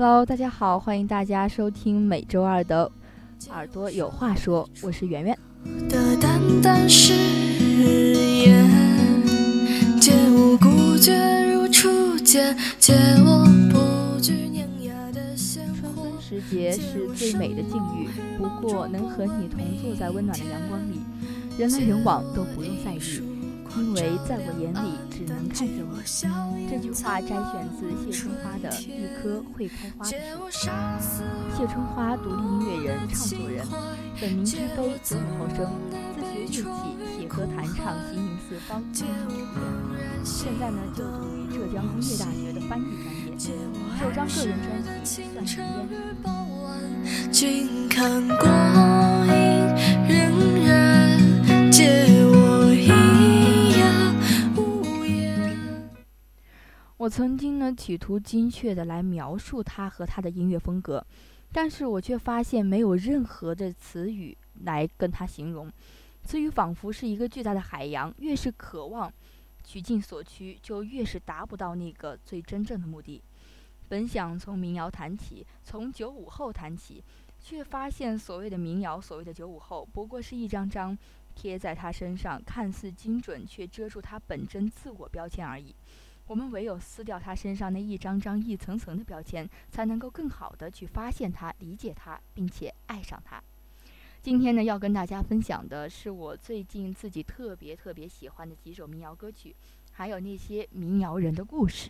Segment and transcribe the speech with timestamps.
[0.00, 2.88] Hello，大家好，欢迎大家收听每周二的
[3.50, 5.36] 《耳朵有话说》，我是圆圆。
[5.88, 7.12] 的淡淡誓
[8.44, 8.64] 言，
[10.00, 16.04] 借我孤绝如初见，借我不惧碾压的鲜春活。
[16.04, 18.06] 分时节是最美的境遇，
[18.38, 21.00] 不过能和你同坐在温暖的阳光里，
[21.58, 23.00] 人来人往都不用在意，
[23.76, 26.68] 因为在我眼里只能看着你。
[26.70, 30.10] 这句话摘选自谢春花的《一棵会开花的
[30.50, 30.68] 树》。
[31.56, 33.66] 谢春花，独立音乐人、唱作人，
[34.20, 35.58] 本名之飞，九五后生，
[36.14, 36.64] 自学乐器，
[37.20, 38.82] 写歌弹唱，形影四方。
[40.24, 43.28] 现在呢，就读于浙江工业大学的翻译专业。
[43.98, 44.68] 首张个人专
[45.04, 45.66] 辑《算是烟》。
[57.08, 61.02] 我曾经呢企图精确的来描述他和他的音乐风格，
[61.50, 65.72] 但是我却发现没有任何的词语来跟他形容。
[66.22, 69.10] 词语仿佛是一个巨大的海洋，越是渴望
[69.64, 73.22] 取尽所趋，就越是达不到那个最真正的目的。
[73.88, 77.02] 本想从民谣谈起，从九五后谈起，
[77.40, 80.94] 却发现所谓的民谣，所谓的九五后，不过是一张张
[81.34, 85.74] 贴在他身上，看似精准，却遮住他本真自我标签而已。
[86.28, 93.42] 我们唯有撕掉他身上那一张张、一层层的标签，才能够更好的去发现他、理解他，并且爱上他。
[94.22, 99.56] 今天呢，要跟大家分享的是我最近自己特别特别喜欢的几首民谣歌曲，
[99.90, 101.88] 还有那些民谣人的故事。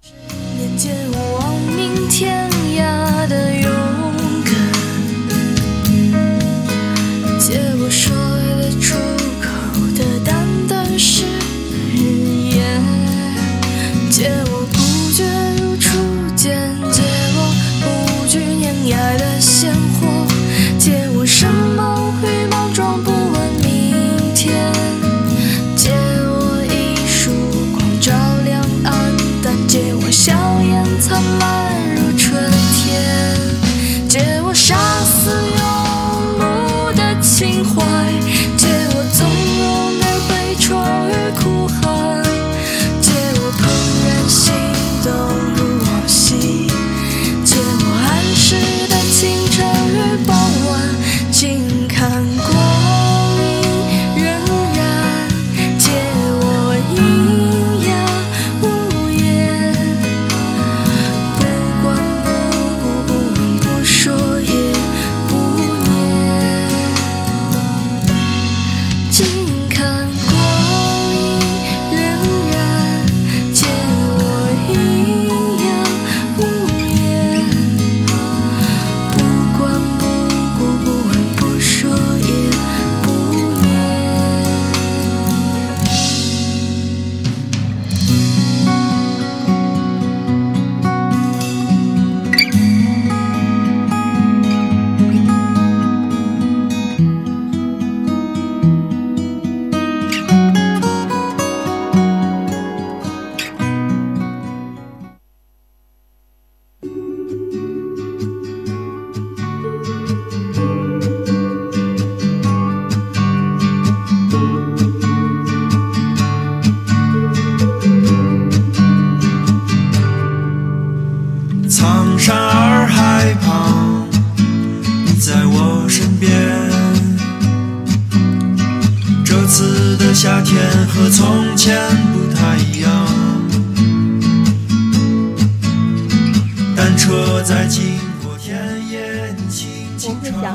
[0.00, 3.52] 念借我亡命天涯的
[14.18, 14.57] 借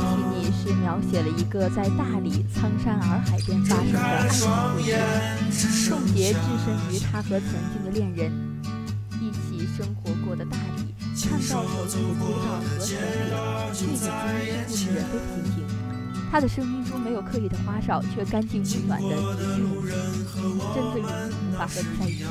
[0.00, 0.40] 轻会想起唱。
[0.40, 4.96] 你是描写了一个在大理苍山洱海边发生的爱情故事。
[5.50, 8.32] 宋杰置身于他和曾经的恋人
[9.20, 12.22] 一起生活过的大理，看到手机的
[12.78, 12.96] 街
[13.30, 13.36] 道
[13.68, 14.06] 和田野，却已经
[14.66, 15.24] 几乎人都平
[15.54, 15.54] 平。
[16.30, 19.90] 他的声音中没有刻意的花哨，却干净温暖的直击人
[20.24, 20.38] 心。
[20.72, 22.24] 真的容易无法和你在一起，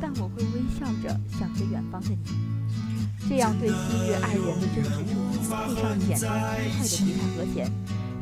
[0.00, 2.59] 但我会微笑着想着远方的你。
[3.28, 3.74] 这样对昔
[4.08, 6.28] 日爱人的真挚祝福，配上简单
[6.82, 7.70] 轻快的吉他和弦，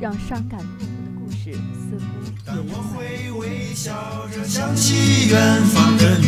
[0.01, 2.03] 让伤感落幕的故事似乎
[2.47, 3.93] 有人会微笑
[4.35, 6.27] 着想起远方的你，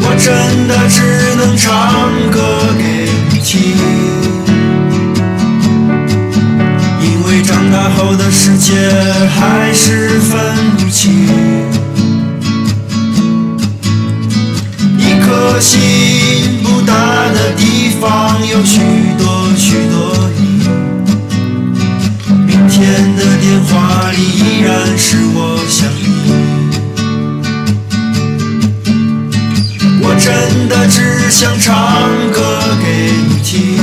[0.00, 0.26] 我真
[0.68, 0.96] 的只
[1.36, 1.66] 能唱
[2.30, 2.36] 歌
[2.78, 2.82] 给
[3.30, 3.76] 你听，
[7.02, 8.74] 因为长大后的世界
[9.28, 11.28] 还是分不清。
[15.28, 15.76] 颗心
[16.62, 16.94] 不大
[17.34, 18.80] 的地方有许
[19.18, 20.40] 多许多你。
[22.46, 26.32] 明天的电话里依然是我想你，
[30.00, 31.74] 我真的只想唱
[32.32, 32.38] 歌
[32.82, 33.76] 给你听，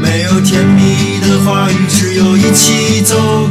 [0.00, 3.48] 没有甜蜜的话语，只有一起走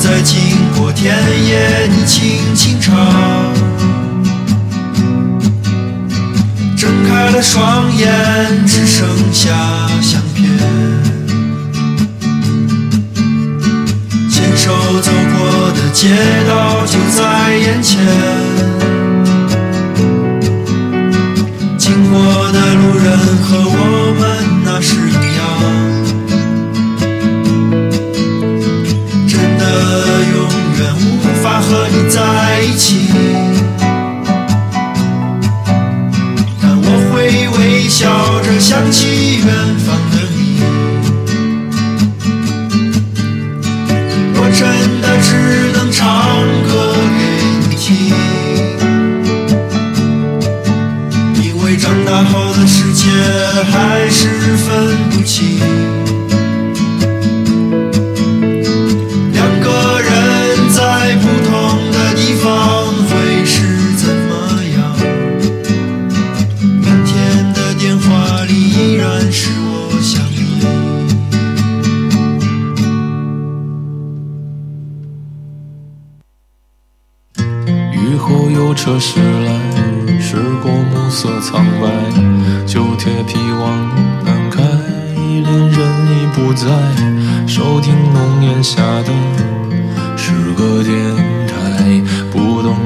[0.00, 0.40] 在经
[0.78, 1.14] 过田
[1.46, 2.96] 野，你轻轻唱。
[6.74, 8.08] 睁开了双眼，
[8.66, 9.50] 只剩下
[10.00, 10.48] 相片。
[14.30, 16.08] 牵手走过的街
[16.48, 18.00] 道就在眼前，
[21.76, 24.22] 经过的路人和我们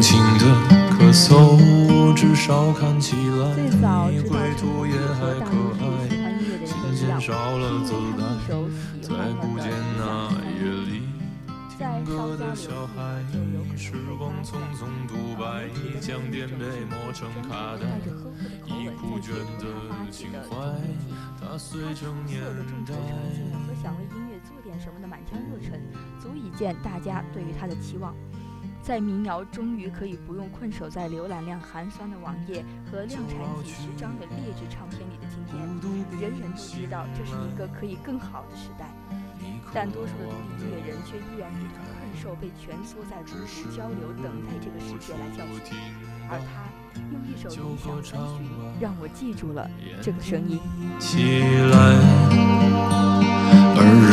[0.05, 0.45] 不动情的
[0.91, 5.83] 咳嗽，至少看起来最早知道归陈途也和大可陆喜爱。
[5.89, 6.13] 欢音
[6.45, 8.69] 乐的人都知道，渐渐少了是子因为他们一，首
[9.01, 10.05] 喜欢不见的那
[10.61, 11.09] 夜里，
[11.79, 21.17] 在听歌的稍加小留孩意就有可能，时会光匆发现匆独白，将颠沛磨成卡带带，着呵护的口已吻枯倦在解读他发的情怀冲击。
[21.41, 23.41] 它随他成年了众代志。
[23.41, 25.81] 成城和想为音乐做点什么的满腔热忱，
[26.21, 28.15] 足以见大家对于他的期望。
[28.85, 35.59] 在民谣终于可以不用困守在浏览量寒酸的网页和量产几十张的劣质唱片里的今天，
[36.21, 38.85] 人人都知道这是一个可以更好的时代。
[39.73, 45.75] 但多数的独立音乐人却依然非常困兽被蜷缩在孤独交流、等待这个世界来教训。
[46.29, 46.69] 而他
[47.11, 48.47] 用一首《理想三旬》
[48.79, 49.69] 让我记住了
[50.03, 50.61] 这个声音。
[50.99, 51.41] 起
[51.73, 51.77] 来，
[53.77, 54.13] 而热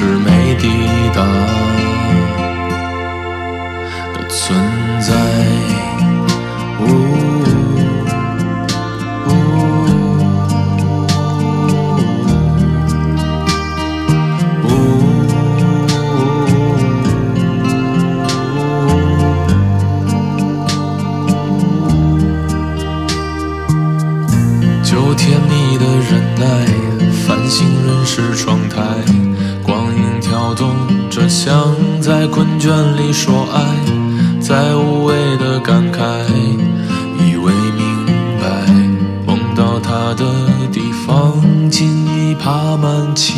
[0.00, 0.66] 是没抵
[1.14, 1.89] 达
[32.30, 33.60] 困倦里说爱，
[34.40, 36.00] 在无谓的感慨，
[37.18, 38.06] 以为明
[38.40, 38.46] 白，
[39.26, 40.24] 梦到他的
[40.72, 43.36] 地方，尽已爬满青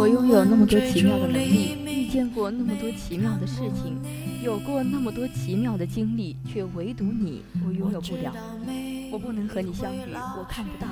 [0.00, 4.00] 我拥有那么多奇妙的能力，遇见过那么多奇妙的事情，
[4.42, 8.32] 有过那么多奇妙的经历，却唯独你，我拥有不了。
[9.12, 9.98] 我不能和你相遇，
[10.38, 10.86] 我看不到。《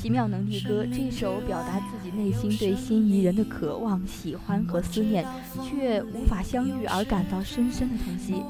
[0.00, 5.24] 奇妙能力歌》这首表达自己内心对心仪人的渴望、喜欢和思念，
[5.62, 8.42] 却无法相遇而感到深深的痛惜。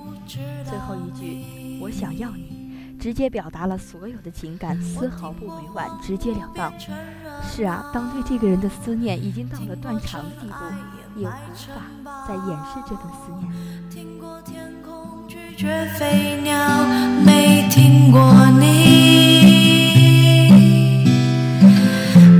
[0.65, 1.45] 最后一句
[1.79, 2.48] “我想要你”，
[3.01, 6.73] 直接表达了所有的情感，丝毫不委婉，直截了当。
[7.43, 10.55] 是啊，当对这个人的思念已经到了断肠的地步，
[11.21, 11.39] 也无法
[12.27, 13.53] 再掩饰这份思念。
[13.89, 16.59] 听过天空拒绝飞鸟，
[17.25, 18.21] 没听过
[18.59, 18.67] 你。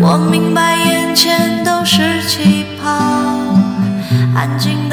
[0.01, 2.89] 我明白眼前都是气泡，
[4.35, 4.88] 安静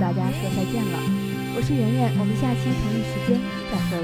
[0.00, 0.98] 大家说再见了，
[1.54, 3.38] 我是圆圆，我们下期同一时间
[3.70, 4.00] 再会。